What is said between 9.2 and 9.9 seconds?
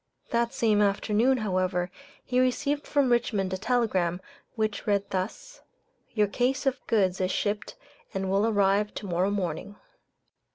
morning."